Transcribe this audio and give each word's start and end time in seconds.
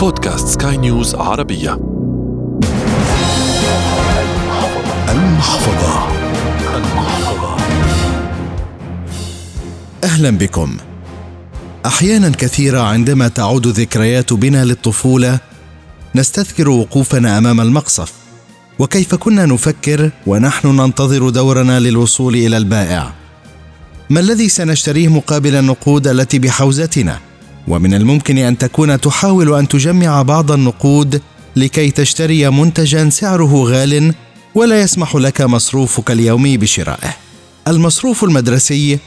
بودكاست 0.00 0.48
سكاي 0.48 0.76
نيوز 0.76 1.14
عربية. 1.14 1.80
المحفظة. 5.08 6.08
المحفظة. 6.76 7.56
أهلا 10.04 10.30
بكم. 10.30 10.76
أحيانا 11.86 12.28
كثيرة 12.28 12.80
عندما 12.80 13.28
تعود 13.28 13.66
ذكريات 13.66 14.32
بنا 14.32 14.64
للطفولة 14.64 15.38
نستذكر 16.14 16.68
وقوفنا 16.68 17.38
أمام 17.38 17.60
المقصف. 17.60 18.12
وكيف 18.78 19.14
كنا 19.14 19.46
نفكر 19.46 20.10
ونحن 20.26 20.68
ننتظر 20.68 21.28
دورنا 21.28 21.80
للوصول 21.80 22.34
إلى 22.34 22.56
البائع. 22.56 23.12
ما 24.10 24.20
الذي 24.20 24.48
سنشتريه 24.48 25.08
مقابل 25.08 25.56
النقود 25.56 26.08
التي 26.08 26.38
بحوزتنا؟ 26.38 27.29
ومن 27.68 27.94
الممكن 27.94 28.38
أن 28.38 28.58
تكون 28.58 29.00
تحاول 29.00 29.54
أن 29.54 29.68
تجمع 29.68 30.22
بعض 30.22 30.52
النقود 30.52 31.22
لكي 31.56 31.90
تشتري 31.90 32.50
منتجا 32.50 33.10
سعره 33.10 33.64
غال 33.64 34.14
ولا 34.54 34.80
يسمح 34.80 35.16
لك 35.16 35.40
مصروفك 35.40 36.10
اليومي 36.10 36.56
بشرائه. 36.56 37.16
المصروف 37.68 38.24
المدرسي 38.24 38.98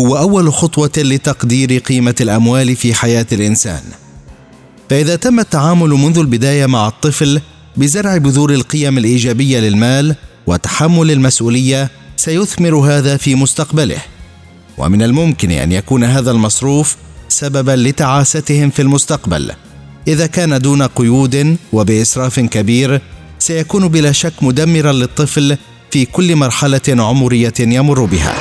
هو 0.00 0.18
أول 0.18 0.52
خطوة 0.52 0.92
لتقدير 0.96 1.78
قيمة 1.78 2.14
الأموال 2.20 2.76
في 2.76 2.94
حياة 2.94 3.26
الإنسان. 3.32 3.82
فإذا 4.90 5.16
تم 5.16 5.40
التعامل 5.40 5.88
منذ 5.88 6.18
البداية 6.18 6.66
مع 6.66 6.88
الطفل 6.88 7.40
بزرع 7.76 8.16
بذور 8.16 8.54
القيم 8.54 8.98
الإيجابية 8.98 9.60
للمال 9.60 10.16
وتحمل 10.46 11.10
المسؤولية 11.10 11.90
سيثمر 12.16 12.74
هذا 12.74 13.16
في 13.16 13.34
مستقبله. 13.34 13.98
ومن 14.78 15.02
الممكن 15.02 15.50
أن 15.50 15.72
يكون 15.72 16.04
هذا 16.04 16.30
المصروف 16.30 16.96
سببا 17.32 17.72
لتعاستهم 17.72 18.70
في 18.70 18.82
المستقبل. 18.82 19.52
إذا 20.08 20.26
كان 20.26 20.58
دون 20.58 20.82
قيود 20.82 21.56
وبإسراف 21.72 22.40
كبير 22.40 23.00
سيكون 23.38 23.88
بلا 23.88 24.12
شك 24.12 24.32
مدمرا 24.42 24.92
للطفل 24.92 25.56
في 25.90 26.04
كل 26.04 26.36
مرحلة 26.36 26.80
عمرية 26.88 27.54
يمر 27.60 28.04
بها. 28.04 28.34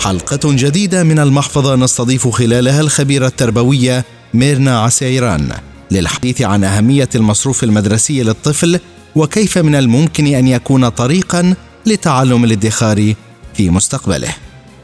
حلقة 0.00 0.40
جديدة 0.44 1.04
من 1.04 1.18
المحفظة 1.18 1.76
نستضيف 1.76 2.28
خلالها 2.28 2.80
الخبيرة 2.80 3.26
التربوية 3.26 4.04
ميرنا 4.34 4.80
عسيران 4.80 5.52
للحديث 5.90 6.42
عن 6.42 6.64
أهمية 6.64 7.08
المصروف 7.14 7.64
المدرسي 7.64 8.22
للطفل 8.22 8.80
وكيف 9.14 9.58
من 9.58 9.74
الممكن 9.74 10.26
أن 10.26 10.48
يكون 10.48 10.88
طريقا 10.88 11.54
لتعلم 11.86 12.44
الادخار 12.44 13.14
في 13.54 13.70
مستقبله. 13.70 14.34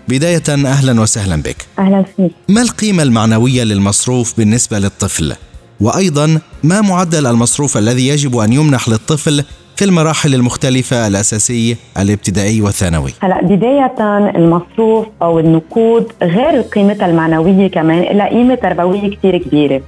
بداية 0.09 0.43
أهلا 0.49 1.01
وسهلا 1.01 1.37
بك. 1.43 1.57
أهلا 1.79 2.05
فيك. 2.17 2.33
ما 2.49 2.63
القيمة 2.63 3.03
المعنوية 3.03 3.63
للمصروف 3.65 4.37
بالنسبة 4.39 4.79
للطفل؟ 4.79 5.35
وأيضا 5.81 6.41
ما 6.63 6.81
معدل 6.81 7.27
المصروف 7.27 7.77
الذي 7.77 8.09
يجب 8.09 8.37
أن 8.37 8.53
يمنح 8.53 8.89
للطفل 8.89 9.45
في 9.77 9.85
المراحل 9.85 10.35
المختلفة 10.35 11.07
الأساسي 11.07 11.77
الابتدائي 11.99 12.61
والثانوي؟ 12.61 13.11
هلا 13.21 13.43
بداية 13.43 13.95
المصروف 14.37 15.07
أو 15.23 15.39
النقود 15.39 16.13
غير 16.23 16.61
قيمتها 16.61 17.07
المعنوية 17.07 17.67
كمان 17.69 18.17
لها 18.17 18.29
قيمة 18.29 18.55
تربوية 18.55 19.17
كثير 19.17 19.39
كبيرة 19.39 19.81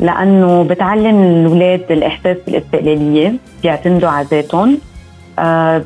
لأنه 0.00 0.62
بتعلم 0.62 1.22
الأولاد 1.22 1.84
الإحساس 1.90 2.36
بالاستقلالية 2.46 3.34
بيعتمدوا 3.62 4.08
على 4.08 4.26
ذاتهم 4.30 4.78
آه 5.38 5.84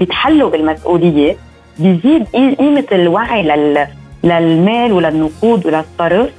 بيتحلوا 0.00 0.50
بالمسؤولية 0.50 1.36
بيزيد 1.78 2.26
قيمة 2.34 2.84
الوعي 2.92 3.42
لل 3.42 3.86
للمال 4.24 4.92
وللنقود 4.92 5.66
وللصرف 5.66 6.30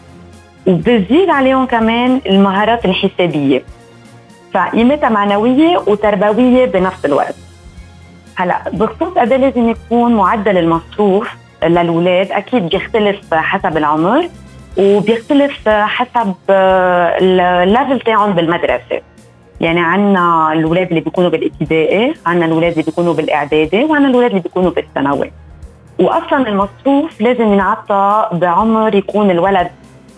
وبزيد 0.67 1.29
عليهم 1.29 1.65
كمان 1.65 2.21
المهارات 2.25 2.85
الحسابية. 2.85 3.63
فقيمتها 4.53 5.09
معنوية 5.09 5.77
وتربوية 5.77 6.65
بنفس 6.65 7.05
الوقت. 7.05 7.35
هلا 8.35 8.61
بخصوص 8.73 9.17
قد 9.17 9.31
إيه 9.31 9.37
لازم 9.37 9.69
يكون 9.69 10.15
معدل 10.15 10.57
المصروف 10.57 11.29
للاولاد 11.63 12.31
أكيد 12.31 12.69
بيختلف 12.69 13.33
حسب 13.33 13.77
العمر 13.77 14.29
وبيختلف 14.77 15.69
حسب 15.69 16.33
الليفل 16.49 17.99
تاعهم 17.99 18.33
بالمدرسة. 18.33 19.01
يعني 19.61 19.79
عندنا 19.79 20.53
الاولاد 20.53 20.87
اللي 20.87 20.99
بيكونوا 20.99 21.29
بالابتدائي 21.29 22.13
عندنا 22.25 22.45
الاولاد 22.45 22.71
اللي 22.71 22.83
بيكونوا 22.83 23.13
بالإعدادي 23.13 23.83
وعندنا 23.83 24.09
الاولاد 24.09 24.29
اللي 24.29 24.41
بيكونوا 24.41 24.71
بالثانوي 24.71 25.31
واصلا 25.99 26.47
المصروف 26.47 27.21
لازم 27.21 27.53
ينعطى 27.53 28.29
بعمر 28.31 28.95
يكون 28.95 29.31
الولد 29.31 29.67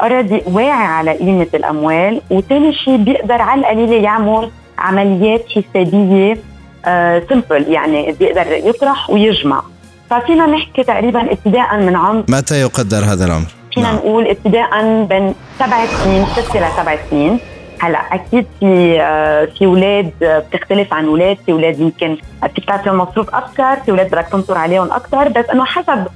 اوريدي 0.02 0.42
واعي 0.48 0.70
على 0.70 1.12
قيمة 1.12 1.48
الأموال 1.54 2.22
وثاني 2.32 2.74
شيء 2.74 2.98
بيقدر 2.98 3.42
على 3.42 3.62
القليله 3.62 3.96
يعمل 3.96 4.52
عمليات 4.78 5.46
حسابية 5.50 6.38
آه 6.86 7.24
سمبل 7.30 7.68
يعني 7.68 8.12
بيقدر 8.12 8.52
يطرح 8.52 9.10
ويجمع 9.10 9.62
ففينا 10.10 10.46
نحكي 10.46 10.84
تقريبا 10.84 11.32
ابتداء 11.32 11.78
من 11.78 11.96
عمر 11.96 12.24
متى 12.30 12.62
يقدر 12.62 12.98
هذا 12.98 13.26
العمر؟ 13.26 13.48
فينا 13.74 13.88
نعم. 13.88 13.96
نقول 13.96 14.28
ابتداء 14.28 15.04
بين 15.04 15.34
سبع 15.60 15.86
سنين 15.86 16.26
ست 16.26 16.58
لسبع 16.58 16.98
سنين 17.10 17.40
هلا 17.80 18.00
أكيد 18.00 18.46
في 18.60 19.02
آه، 19.02 19.46
في 19.46 19.66
أولاد 19.66 20.12
بتختلف 20.22 20.94
عن 20.94 21.06
أولاد 21.06 21.38
في 21.46 21.52
أولاد 21.52 21.80
يمكن 21.80 22.18
فيك 22.56 22.66
تعطيهم 22.66 22.98
مصروف 22.98 23.36
أكثر 23.36 23.76
في 23.76 23.92
أولاد 23.92 24.08
بدك 24.08 24.28
تنطر 24.32 24.58
عليهم 24.58 24.92
أكثر 24.92 25.30
بس 25.30 25.46
إنه 25.54 25.66
حسب 25.66 26.08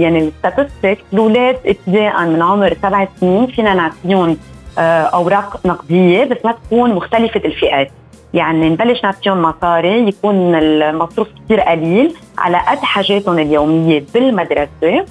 يعني 0.00 0.18
الستاتستيك 0.18 0.98
الأولاد 1.12 1.56
ابتداء 1.66 2.26
من 2.26 2.42
عمر 2.42 2.76
سبع 2.82 3.08
سنين 3.20 3.46
فينا 3.46 3.74
نعطيهم 3.74 4.36
آه، 4.78 5.02
أوراق 5.02 5.66
نقدية 5.66 6.24
بس 6.24 6.36
ما 6.44 6.52
تكون 6.52 6.94
مختلفة 6.94 7.40
الفئات. 7.44 7.90
يعني 8.34 8.70
نبلش 8.70 9.04
نعطيهم 9.04 9.42
مصاري 9.42 10.08
يكون 10.08 10.54
المصروف 10.54 11.28
كثير 11.44 11.60
قليل 11.60 12.14
على 12.38 12.56
قد 12.56 12.78
حاجاتهم 12.78 13.38
اليومية 13.38 14.04
بالمدرسة 14.14 15.04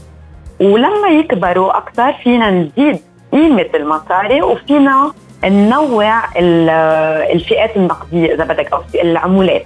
ولما 0.62 1.08
يكبروا 1.10 1.78
أكثر 1.78 2.14
فينا 2.14 2.52
نزيد 2.52 3.00
قيمة 3.32 3.70
المصاري 3.76 4.42
وفينا 4.42 5.12
ننوع 5.46 6.24
الفئات 7.34 7.78
النقدية 7.78 8.34
إذا 8.34 8.44
بدك 8.44 8.74
أو 8.74 8.82
العمولات. 8.96 9.66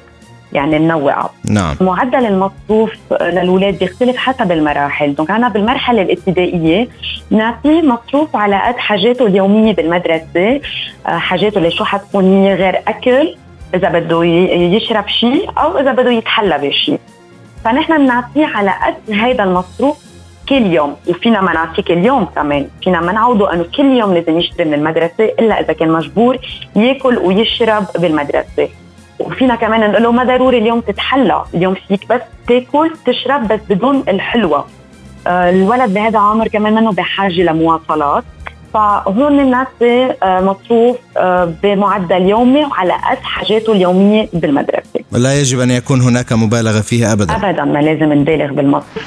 يعني 0.53 0.79
ننوعها 0.79 1.29
نعم. 1.49 1.75
معدل 1.81 2.25
المصروف 2.25 2.91
للاولاد 3.21 3.79
بيختلف 3.79 4.17
حسب 4.17 4.51
المراحل. 4.51 5.15
دونك 5.15 5.31
أنا 5.31 5.49
بالمرحلة 5.49 6.01
الابتدائية 6.01 6.87
نعطيه 7.29 7.81
مصروف 7.81 8.35
على 8.35 8.61
قد 8.61 8.77
حاجاته 8.77 9.27
اليومية 9.27 9.73
بالمدرسة. 9.73 10.61
آه، 11.07 11.17
حاجاته 11.17 11.57
اللي 11.57 11.71
شو 11.71 11.83
حتكون 11.83 12.23
هي 12.23 12.53
غير 12.53 12.81
أكل 12.87 13.35
إذا 13.75 13.89
بده 13.89 14.23
يشرب 14.25 15.07
شيء 15.07 15.49
أو 15.57 15.77
إذا 15.77 15.91
بده 15.91 16.11
يتحلى 16.11 16.57
بشيء 16.57 16.99
فنحن 17.65 17.97
بنعطيه 17.97 18.45
على 18.45 18.71
قد 18.71 19.13
هذا 19.13 19.43
المصروف 19.43 19.97
كل 20.49 20.65
يوم 20.65 20.95
وفينا 21.09 21.41
ما 21.41 21.53
نعطيه 21.53 21.83
كل 21.83 22.05
يوم 22.05 22.25
كمان. 22.25 22.67
فينا 22.83 23.01
ما 23.01 23.11
نعوده 23.11 23.53
إنه 23.53 23.65
كل 23.77 23.85
يوم 23.85 24.13
لازم 24.13 24.39
يشتري 24.39 24.65
من 24.65 24.73
المدرسة 24.73 25.25
إلا 25.39 25.59
إذا 25.59 25.73
كان 25.73 25.91
مجبور 25.91 26.37
ياكل 26.75 27.17
ويشرب 27.17 27.85
بالمدرسة. 27.99 28.69
وفينا 29.19 29.55
كمان 29.55 29.91
نقول 29.91 30.03
له 30.03 30.11
ما 30.11 30.23
ضروري 30.23 30.57
اليوم 30.57 30.79
تتحلى. 30.79 31.43
اليوم 31.53 31.73
فيك 31.87 32.07
بس 32.09 32.21
تاكل 32.47 32.91
تشرب 33.05 33.47
بس 33.47 33.59
بدون 33.69 34.03
الحلوه 34.07 34.65
آه، 35.27 35.49
الولد 35.49 35.93
بهذا 35.93 36.19
العمر 36.19 36.47
كمان 36.47 36.73
منه 36.73 36.91
بحاجة 36.91 37.41
لمواصلات. 37.41 38.23
فهون 38.73 39.45
بنعطي 39.45 40.13
آه، 40.23 40.41
مصروف 40.41 40.97
آه، 41.17 41.53
بمعدل 41.63 42.21
يومي 42.21 42.65
وعلى 42.65 42.93
قد 42.93 43.17
حاجاته 43.23 43.73
اليومية 43.73 44.29
بالمدرسة. 44.33 44.99
لا 45.11 45.39
يجب 45.39 45.59
أن 45.59 45.71
يكون 45.71 46.01
هناك 46.01 46.33
مبالغة 46.33 46.81
فيها 46.81 47.13
ابدا. 47.13 47.35
ابدا 47.35 47.63
ما 47.63 47.79
لازم 47.79 48.13
نبالغ 48.13 48.53
بالمصروف. 48.53 49.05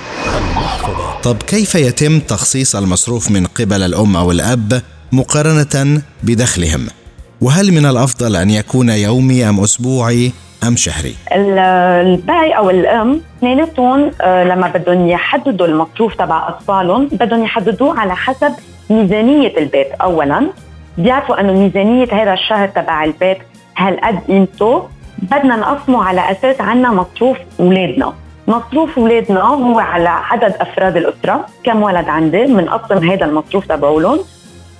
طب 1.22 1.36
كيف 1.36 1.74
يتم 1.74 2.20
تخصيص 2.20 2.76
المصروف 2.76 3.30
من 3.30 3.46
قبل 3.46 3.82
الأم 3.82 4.16
أو 4.16 4.30
الأب 4.30 4.82
مقارنة 5.12 6.02
بدخلهم؟ 6.22 6.86
وهل 7.40 7.72
من 7.72 7.86
الأفضل 7.86 8.36
أن 8.36 8.50
يكون 8.50 8.88
يومي 8.88 9.48
أم 9.48 9.60
أسبوعي 9.60 10.32
أم 10.66 10.76
شهري؟ 10.76 11.14
الباي 11.32 12.56
أو 12.56 12.70
الأم 12.70 13.20
اثنيناتهم 13.38 14.10
آه، 14.20 14.44
لما 14.44 14.68
بدهم 14.68 15.08
يحددوا 15.08 15.66
المصروف 15.66 16.14
تبع 16.14 16.48
أطفالهم 16.48 17.08
بدهم 17.12 17.44
يحددوه 17.44 18.00
على 18.00 18.16
حسب 18.16 18.52
ميزانية 18.90 19.58
البيت. 19.58 19.92
اولا 19.92 20.46
بيعرفوا 20.98 21.40
أنه 21.40 21.52
ميزانية 21.52 22.08
هذا 22.12 22.32
الشهر 22.32 22.68
تبع 22.68 23.04
البيت 23.04 23.38
هالقد 23.76 24.18
قيمته. 24.28 24.88
بدنا 25.18 25.56
نقسمه 25.56 26.04
على 26.04 26.30
أساس 26.30 26.60
عنا 26.60 26.90
مصروف 26.90 27.36
أولادنا. 27.60 28.12
مصروف 28.48 28.98
أولادنا 28.98 29.40
هو 29.40 29.78
على 29.78 30.08
عدد 30.08 30.54
أفراد 30.60 30.96
الأسرة. 30.96 31.46
كم 31.64 31.82
ولد 31.82 32.08
عندي؟ 32.08 32.44
بنقسم 32.44 33.10
هذا 33.10 33.24
المصروف 33.24 33.66
تبعولهم. 33.66 34.18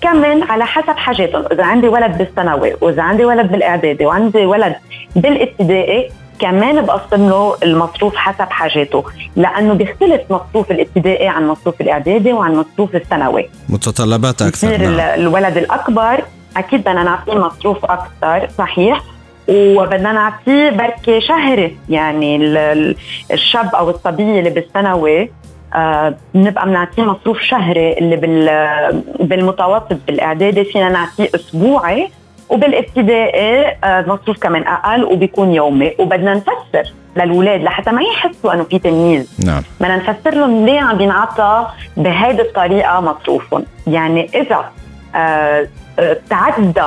كمان 0.00 0.43
على 0.43 0.64
حسب 0.64 0.97
حاجاتهم. 0.97 1.44
إذا 1.52 1.64
عندي 1.64 1.88
ولد 1.88 2.19
بالثانوي 2.19 2.73
وإذا 2.81 3.02
عندي 3.02 3.25
ولد 3.25 3.52
بالإعدادي 3.52 4.06
وعندي 4.06 4.47
ولد 4.47 4.75
بالابتدائي 5.17 6.11
كمان 6.38 6.85
بقسم 6.85 7.29
له 7.29 7.56
المصروف 7.62 8.17
حسب 8.17 8.50
حاجاته 8.50 9.05
لأنه 9.37 9.75
بيختلف 9.75 10.21
مصروف 10.31 10.71
الابتدائي 10.71 11.29
عن 11.29 11.49
مصروف 11.49 11.81
الإعدادي 11.81 12.33
وعن 12.33 12.55
مصروف 12.56 12.94
الثانوي 12.94 13.49
متطلبات 13.69 14.43
أكثر 14.43 14.77
نعم. 14.77 15.00
الولد 15.21 15.56
الأكبر 15.56 16.25
أكيد 16.56 16.81
بدنا 16.81 17.03
نعطيه 17.03 17.35
مصروف 17.35 17.85
أكثر 17.85 18.49
صحيح 18.59 19.03
وبدنا 19.49 20.12
نعطيه 20.12 20.71
بركي 20.71 21.21
شهري 21.21 21.77
يعني 21.88 22.37
الشاب 23.33 23.75
أو 23.75 23.91
الصبيه 23.91 24.38
اللي 24.38 24.50
بالثانوي 24.50 25.31
آه 25.75 26.15
بنبقى 26.35 26.67
بنعطيه 26.67 27.03
مصروف 27.03 27.41
شهري 27.41 27.93
اللي 27.93 28.17
بالمتوسط 29.21 29.97
بالإعدادي 30.06 30.65
فينا 30.65 30.88
نعطيه 30.88 31.29
أسبوعي 31.35 32.11
وبالابتدائي 32.49 33.77
آه 33.85 34.01
مصروف 34.01 34.39
كمان 34.39 34.63
أقل 34.63 35.05
وبيكون 35.05 35.53
يومي. 35.53 35.93
وبدنا 35.99 36.35
نفسر 36.35 36.93
للاولاد 37.17 37.63
لحتى 37.63 37.91
ما 37.91 38.03
يحسوا 38.03 38.55
إنه 38.55 38.65
في 38.65 38.79
تمييز. 38.79 39.37
نعم. 39.47 39.63
بدنا 39.81 39.97
نفسر 39.97 40.35
لهم 40.35 40.67
ليه 40.67 40.81
عم 40.81 40.97
بينعطى 40.97 41.67
بهيدي 41.97 42.43
الطريقة 42.43 43.01
مصروفهم. 43.01 43.65
يعني 43.87 44.31
إذا 44.35 44.65
آه, 45.15 45.69
آه، 45.99 46.17
تعدى 46.31 46.83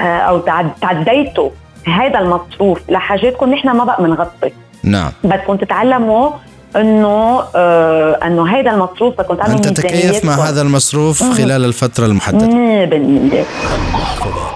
آه 0.00 0.02
أو 0.02 0.38
تعديتوا 0.80 1.50
هذا 1.86 2.18
المصروف 2.18 2.90
لحاجاتكم 2.90 3.50
نحن 3.50 3.70
ما 3.70 3.84
بقى 3.84 4.02
بنغطي 4.02 4.50
نعم. 4.84 5.12
بدكم 5.24 5.56
تتعلموا 5.56 6.30
إنه 6.76 7.42
آه 7.56 8.18
إنه 8.26 8.48
هذا 8.48 8.70
المصروف 8.70 9.14
بدكم 9.18 9.34
تعملوا 9.34 9.58
تتكيف 9.58 10.24
مع 10.24 10.34
هذا 10.34 10.62
المصروف 10.62 11.22
خلال 11.22 11.64
الفترة 11.64 12.06
المحددة. 12.06 12.46
100% 12.46 12.50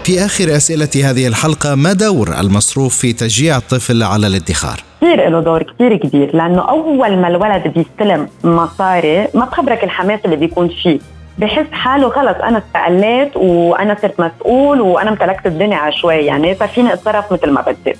في 0.05 0.25
آخر 0.25 0.57
أسئلة 0.57 1.11
هذه 1.11 1.27
الحلقة 1.27 1.75
ما 1.75 1.93
دور 1.93 2.41
المصروف 2.41 2.97
في 2.97 3.13
تشجيع 3.13 3.57
الطفل 3.57 4.03
على 4.03 4.27
الادخار؟ 4.27 4.81
كثير 5.01 5.29
له 5.29 5.41
دور 5.41 5.63
كثير 5.63 5.97
كبير 5.97 6.37
لأنه 6.37 6.71
أول 6.71 7.17
ما 7.17 7.29
الولد 7.29 7.63
بيستلم 7.69 8.29
مصاري 8.45 9.29
ما 9.35 9.45
بخبرك 9.45 9.85
الحماس 9.85 10.21
اللي 10.25 10.37
بيكون 10.37 10.69
فيه. 10.69 10.99
بحس 11.43 11.67
حاله 11.73 12.09
خلص 12.09 12.37
أنا 12.43 12.59
استقليت 12.59 13.37
وأنا 13.37 13.97
صرت 14.03 14.21
مسؤول 14.21 14.81
وأنا 14.81 15.11
امتلكت 15.11 15.47
الدنيا 15.47 15.77
عشوائي 15.77 16.27
يعني 16.27 16.55
ففيني 16.55 16.93
أتصرف 16.93 17.33
مثل 17.33 17.51
ما 17.51 17.61
بدي. 17.61 17.97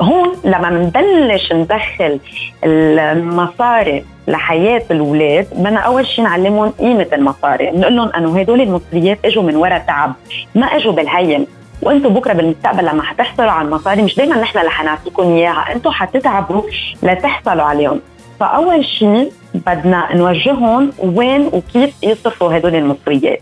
هون 0.00 0.36
لما 0.44 0.70
بنبلش 0.70 1.52
ندخل 1.52 2.20
المصاري 2.64 4.04
لحياة 4.28 4.82
الأولاد 4.90 5.46
بدنا 5.52 5.80
أول 5.80 6.06
شيء 6.06 6.24
نعلمهم 6.24 6.70
قيمة 6.70 7.06
المصاري. 7.12 7.70
نقول 7.70 7.96
لهم 7.96 8.08
أنه 8.08 8.40
هدول 8.40 8.60
المصريات 8.60 9.18
إجوا 9.24 9.42
من 9.42 9.56
وراء 9.56 9.78
تعب 9.78 10.12
ما 10.54 10.66
إجوا 10.66 10.92
بالهين. 10.92 11.46
وأنتم 11.82 12.14
بكرة 12.14 12.32
بالمستقبل 12.32 12.84
لما 12.84 13.02
حتحصلوا 13.02 13.50
على 13.50 13.68
المصاري 13.68 14.02
مش 14.02 14.16
دائما 14.16 14.40
نحن 14.40 14.58
رح 14.58 14.84
نعطيكم 14.84 15.22
إياها 15.22 15.72
أنتم 15.72 15.90
حتتعبوا 15.90 16.62
لتحصلوا 17.02 17.62
عليهم. 17.62 18.00
فأول 18.40 18.84
شيء 18.84 19.32
بدنا 19.54 20.16
نوجههم 20.16 20.92
وين 20.98 21.50
وكيف 21.52 21.94
يصرفوا 22.02 22.56
هدول 22.56 22.74
المصريات 22.74 23.40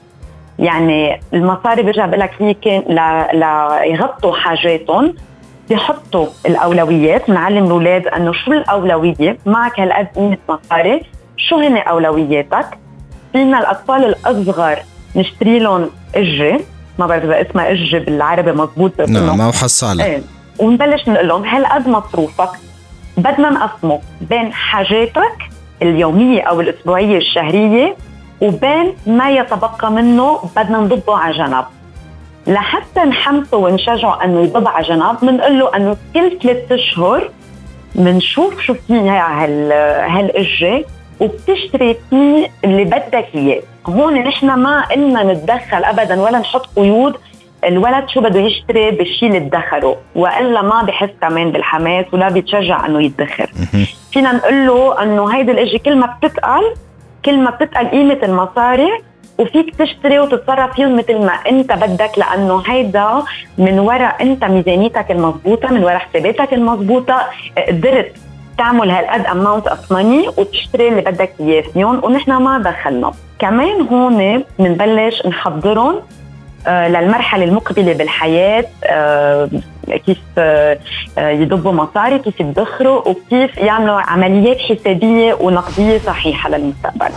يعني 0.59 1.21
المصاري 1.35 1.83
برجع 1.83 2.07
بقول 2.07 2.21
لك 2.21 2.31
هي 2.39 2.55
كان 2.55 2.83
ليغطوا 3.33 4.37
حاجاتهم 4.37 5.15
بيحطوا 5.69 6.27
الأولويات. 6.47 7.31
بنعلم 7.31 7.65
الأولاد 7.65 8.07
إنه 8.07 8.33
شو 8.33 8.53
الأولوية؟ 8.53 9.39
معك 9.47 9.81
هالقد 9.81 10.07
قيمة 10.17 10.39
مصاري 10.49 11.03
شو 11.37 11.57
هن 11.57 11.77
أولوياتك؟ 11.77 12.67
فينا 13.33 13.59
الأطفال 13.59 14.05
الأصغر 14.05 14.79
نشتري 15.17 15.59
لهم 15.59 15.91
اجه 16.15 16.61
ما 16.99 17.07
بعرف 17.07 17.25
إذا 17.25 17.51
اسمها 17.51 17.71
اجه 17.73 17.99
بالعربي 17.99 18.53
مضبوط 18.53 19.01
نعم 19.01 19.41
أو 19.41 19.53
حصاله 19.53 20.05
إيه 20.05 20.23
ونبلش 20.59 21.09
نقول 21.09 21.29
لهم 21.29 21.45
هالقد 21.45 21.89
مصروفك 21.89 22.51
بدنا 23.17 23.51
نقسمه 23.51 24.01
بين 24.21 24.53
حاجاتك 24.53 25.50
اليومية 25.83 26.43
أو 26.43 26.61
الأسبوعية 26.61 27.17
الشهرية 27.19 27.97
وبين 28.41 28.95
ما 29.07 29.31
يتبقى 29.31 29.93
منه 29.93 30.39
بدنا 30.57 30.79
نضبه 30.79 31.17
على 31.17 31.35
جنب. 31.39 31.65
لحتى 32.47 33.01
نحمسه 33.01 33.57
ونشجعه 33.57 34.25
إنه 34.25 34.41
يضب 34.41 34.69
على 34.69 34.87
جنب 34.89 35.17
بنقول 35.23 35.59
له 35.59 35.77
إنه 35.77 35.97
كل 36.15 36.39
ثلاث 36.43 36.73
أشهر 36.73 37.31
بنشوف 37.95 38.61
شو 38.61 38.75
فيها 38.75 39.45
هال 39.45 39.73
هالاجه 40.11 40.85
وبتشتري 41.21 41.97
فيه 42.11 42.51
اللي 42.65 42.85
بدك 42.85 43.29
إياه. 43.35 43.63
هون 43.87 44.15
نحن 44.15 44.47
ما 44.47 44.85
قلنا 44.85 45.23
نتدخل 45.23 45.85
ابدا 45.85 46.21
ولا 46.21 46.39
نحط 46.39 46.67
قيود 46.77 47.17
الولد 47.65 48.09
شو 48.09 48.21
بده 48.21 48.41
يشتري 48.41 48.91
بالشيء 48.91 49.29
اللي 49.29 49.39
ادخره 49.39 49.97
وإلا 50.15 50.63
ما 50.63 50.83
بحس 50.83 51.11
كمان 51.21 51.51
بالحماس 51.53 52.05
ولا 52.13 52.29
بيتشجع 52.29 52.87
إنه 52.87 53.03
يدخر. 53.03 53.51
فينا 54.13 54.33
نقول 54.33 54.67
له 54.67 55.03
إنه 55.03 55.35
هيدي 55.35 55.53
الاجي 55.53 55.79
كل 55.79 55.97
ما 55.97 56.07
بتتقل 56.07 56.75
كل 57.25 57.39
ما 57.39 57.51
بتتقل 57.51 57.89
قيمة 57.89 58.19
المصاري 58.23 58.91
وفيك 59.39 59.75
تشتري 59.75 60.19
وتتصرف 60.19 60.75
فيهم 60.75 60.97
مثل 60.97 61.19
ما 61.19 61.33
أنت 61.33 61.73
بدك 61.73 62.11
لأنه 62.19 62.63
هيدا 62.67 63.23
من 63.59 63.79
وراء 63.79 64.17
أنت 64.23 64.45
ميزانيتك 64.45 65.11
المضبوطة 65.11 65.69
من 65.69 65.85
وراء 65.85 65.99
حساباتك 65.99 66.55
المضبوطة. 66.55 67.27
قدرت 67.69 68.13
تعمل 68.59 68.91
هالقد 68.91 69.27
amount 69.27 69.67
of 69.67 69.93
money 69.93 70.29
وتشتري 70.29 70.89
اللي 70.89 71.01
بدك 71.01 71.33
إياه. 71.41 71.63
فيهم 71.63 72.05
ونحن 72.05 72.33
ما 72.33 72.59
دخلنا. 72.59 73.13
كمان 73.39 73.81
هون 73.81 74.45
بنبلش 74.59 75.27
نحضرهم 75.27 76.01
للمرحلة 76.69 77.45
المقبلة 77.45 77.93
بالحياة 77.93 78.65
آه، 78.85 79.49
كيف 80.07 80.19
آه، 80.39 80.79
يضبوا 81.19 81.73
مصاري 81.73 82.19
كيف 82.19 82.41
يدخروا 82.41 83.09
وكيف 83.09 83.57
يعملوا 83.57 84.01
عمليات 84.01 84.59
حسابية 84.59 85.35
ونقدية 85.35 86.01
صحيحة 86.07 86.51
للمستقبل. 86.51 87.11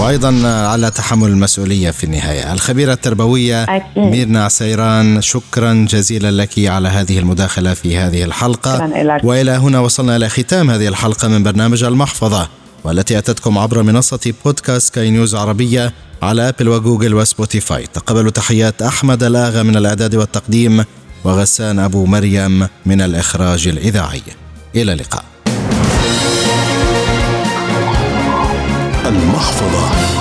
وأيضا 0.00 0.48
على 0.72 0.90
تحمل 0.90 1.28
المسؤولية 1.28 1.90
في 1.90 2.04
النهاية. 2.04 2.52
الخبيرة 2.52 2.92
التربوية 2.92 3.62
أكيد. 3.62 3.82
ميرنا 3.98 4.44
عسيران 4.44 5.20
شكرا 5.20 5.86
جزيلا 5.88 6.30
لك 6.30 6.50
على 6.58 6.88
هذه 6.88 7.18
المداخلة 7.18 7.74
في 7.74 7.96
هذه 7.96 8.24
الحلقة. 8.24 8.90
وإلى 9.24 9.50
هنا 9.50 9.80
وصلنا 9.80 10.16
إلى 10.16 10.28
ختام 10.28 10.70
هذه 10.70 10.88
الحلقة 10.88 11.28
من 11.28 11.42
برنامج 11.42 11.84
المحفظة. 11.84 12.48
والتي 12.86 13.18
أتتكم 13.18 13.58
عبر 13.58 13.82
منصة 13.82 14.32
بودكاست 14.44 14.94
سكاي 14.94 15.10
نيوز 15.10 15.34
عربية 15.34 15.92
على 16.22 16.48
آبل 16.48 16.68
وجوجل 16.68 17.14
وسبوتيفاي. 17.14 17.86
تقبلوا 17.86 18.30
تحيات 18.30 18.82
أحمد 18.82 19.22
الاغا 19.22 19.62
من 19.62 19.76
الإعداد 19.76 20.14
والتقديم 20.14 20.84
وغسان 21.24 21.78
أبو 21.78 22.06
مريم 22.06 22.68
من 22.86 23.00
الإخراج 23.00 23.68
الإذاعي. 23.68 24.22
إلى 24.74 24.92
اللقاء. 24.92 25.24
المحفظه 29.06 30.15